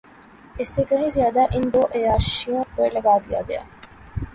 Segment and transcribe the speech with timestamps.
[0.59, 3.63] اس سے کہیں زیادہ ان دو عیاشیوں پہ لگا دیا گیا۔